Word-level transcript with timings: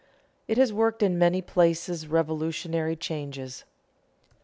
It 0.47 0.57
has 0.57 0.73
worked 0.73 1.03
in 1.03 1.19
many 1.19 1.43
places 1.43 2.07
revolutionary 2.07 2.95
changes. 2.95 3.65